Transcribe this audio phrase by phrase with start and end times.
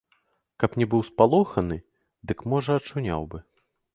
[0.63, 1.77] Каб не быў спалоханы,
[2.31, 3.45] дык можа ачуняў бы.